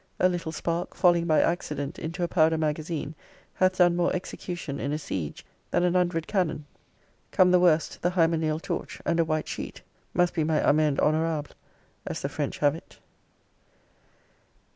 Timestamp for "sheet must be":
9.47-10.43